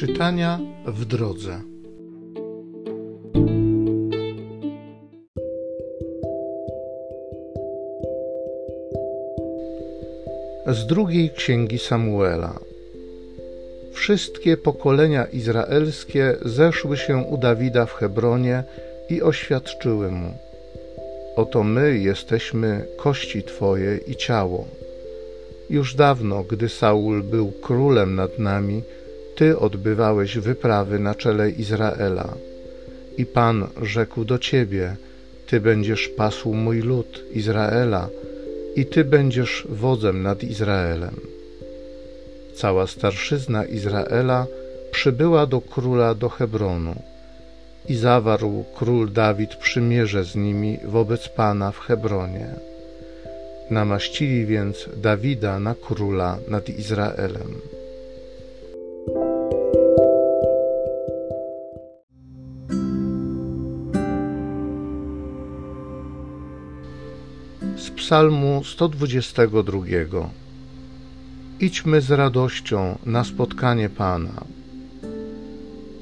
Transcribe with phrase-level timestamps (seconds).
[0.00, 1.60] Czytania w drodze.
[10.66, 12.58] Z drugiej księgi Samuela.
[13.92, 18.64] Wszystkie pokolenia izraelskie zeszły się u Dawida w Hebronie
[19.10, 20.34] i oświadczyły mu:
[21.36, 24.64] Oto my jesteśmy kości Twoje i ciało.
[25.70, 28.82] Już dawno, gdy Saul był królem nad nami,
[29.40, 32.34] Ty odbywałeś wyprawy na czele Izraela.
[33.16, 34.96] I Pan rzekł do Ciebie:
[35.46, 38.08] Ty będziesz pasł mój lud, Izraela,
[38.76, 41.16] i Ty będziesz wodzem nad Izraelem.
[42.54, 44.46] Cała starszyzna Izraela
[44.90, 46.94] przybyła do króla do Hebronu
[47.88, 52.46] i zawarł król Dawid przymierze z nimi wobec Pana w Hebronie.
[53.70, 57.79] Namaścili więc Dawida na króla nad Izraelem.
[68.10, 70.30] Psalmu 122
[71.60, 74.44] Idźmy z radością na spotkanie Pana.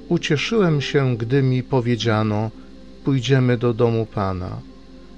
[0.08, 2.50] Ucieszyłem się, gdy mi powiedziano:
[3.04, 4.60] Pójdziemy do domu Pana.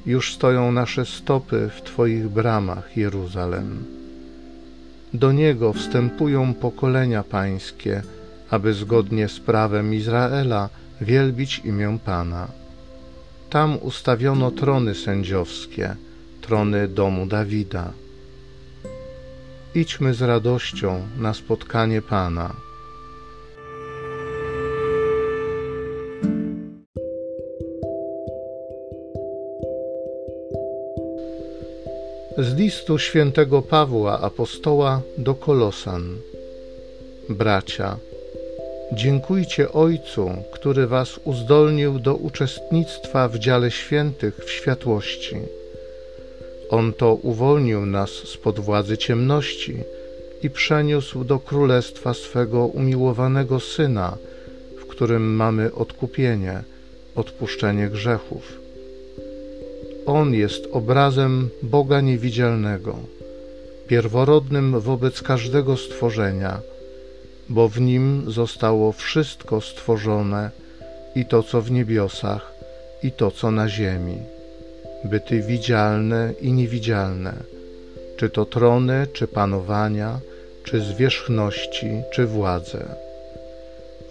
[0.06, 3.84] Już stoją nasze stopy w Twoich bramach, Jeruzalem.
[5.14, 8.02] Do Niego wstępują pokolenia Pańskie,
[8.50, 10.68] aby zgodnie z prawem Izraela
[11.00, 12.48] wielbić imię Pana.
[13.50, 15.96] Tam ustawiono trony sędziowskie,
[16.50, 17.92] trony domu Dawida.
[19.74, 22.54] Idźmy z radością na spotkanie Pana.
[32.38, 36.16] Z listu świętego Pawła apostoła do Kolosan.
[37.28, 37.96] Bracia,
[38.92, 45.59] dziękujcie Ojcu, który was uzdolnił do uczestnictwa w dziale świętych w światłości.
[46.70, 49.76] On to uwolnił nas spod władzy ciemności
[50.42, 54.16] i przeniósł do królestwa swego umiłowanego Syna,
[54.78, 56.62] w którym mamy odkupienie,
[57.14, 58.60] odpuszczenie grzechów.
[60.06, 62.96] On jest obrazem Boga niewidzialnego,
[63.88, 66.60] pierworodnym wobec każdego stworzenia,
[67.48, 70.50] bo w nim zostało wszystko stworzone,
[71.14, 72.52] i to, co w niebiosach,
[73.02, 74.18] i to, co na ziemi,
[75.04, 77.34] byty widzialne i niewidzialne,
[78.16, 80.20] czy to trony, czy panowania,
[80.64, 82.94] czy zwierzchności, czy władze.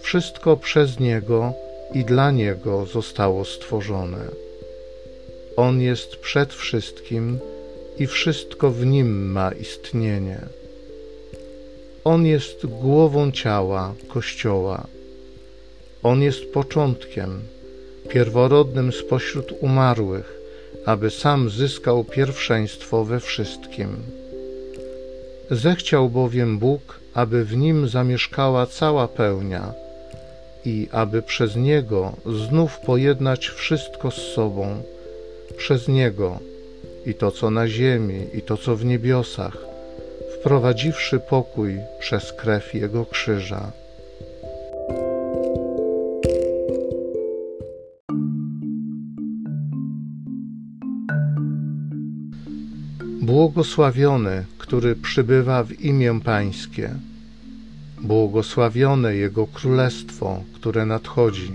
[0.01, 1.53] Wszystko przez Niego
[1.93, 4.19] i dla Niego zostało stworzone
[5.59, 7.39] on jest przed wszystkim
[7.97, 10.39] i wszystko w nim ma istnienie.
[12.03, 14.87] On jest głową ciała Kościoła.
[16.03, 17.41] On jest początkiem,
[18.09, 20.38] pierworodnym spośród umarłych,
[20.85, 23.89] aby sam zyskał pierwszeństwo we wszystkim.
[25.51, 29.73] Zechciał bowiem Bóg, aby w nim zamieszkała cała pełnia
[30.65, 34.83] i aby przez niego znów pojednać wszystko z sobą
[35.59, 36.39] przez Niego
[37.05, 39.57] i to, co na ziemi, i to, co w niebiosach,
[40.35, 43.71] wprowadziwszy pokój przez krew Jego krzyża.
[53.29, 56.95] Błogosławiony, który przybywa w imię Pańskie.
[58.01, 61.51] Błogosławione Jego Królestwo, które nadchodzi.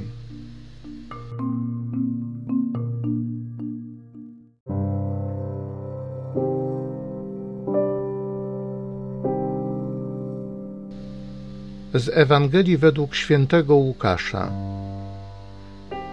[11.95, 14.53] Z Ewangelii według świętego Łukasza.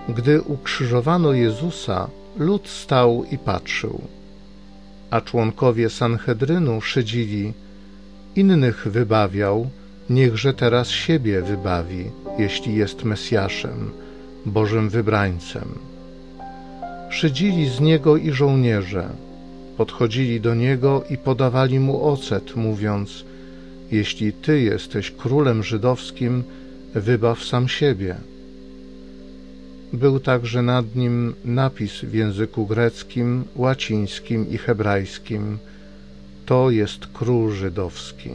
[0.09, 4.01] Gdy ukrzyżowano Jezusa, lud stał i patrzył,
[5.11, 7.53] a członkowie Sanhedrynu szydzili,
[8.35, 9.69] innych wybawiał,
[10.09, 12.05] niechże teraz siebie wybawi,
[12.37, 13.91] jeśli jest Mesjaszem,
[14.45, 15.67] Bożym wybrańcem.
[17.09, 19.09] Szydzili z niego i żołnierze,
[19.77, 23.09] podchodzili do niego i podawali mu ocet, mówiąc–
[23.91, 26.43] jeśli Ty jesteś królem żydowskim,
[26.95, 28.15] wybaw sam siebie.
[29.93, 35.57] Był także nad nim napis w języku greckim, łacińskim i hebrajskim:
[36.45, 38.29] To jest król żydowski.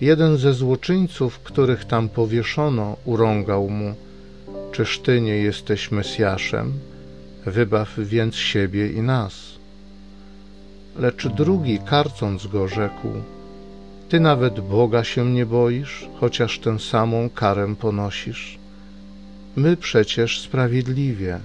[0.00, 3.94] Jeden ze złoczyńców, których tam powieszono, urągał mu:
[4.72, 6.72] Czyż ty nie jesteś Mesjaszem?
[7.46, 9.34] Wybaw więc siebie i nas.
[10.98, 13.08] Lecz drugi, karcąc go, rzekł:
[14.08, 18.58] Ty nawet Boga się nie boisz, chociaż tę samą karę ponosisz.
[19.56, 21.38] My przecież sprawiedliwie,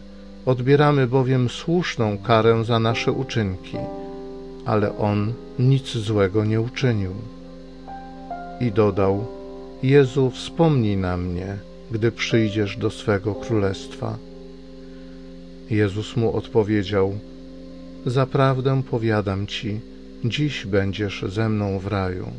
[0.46, 3.78] odbieramy bowiem słuszną karę za nasze uczynki,
[4.66, 7.14] ale On nic złego nie uczynił.
[8.60, 9.26] I dodał,
[9.84, 11.58] Jezu, wspomnij na mnie,
[11.92, 14.18] gdy przyjdziesz do swego królestwa.
[15.70, 17.16] Jezus mu odpowiedział,
[18.06, 19.80] Zaprawdę powiadam ci,
[20.26, 22.32] dziś będziesz ze mną w raju.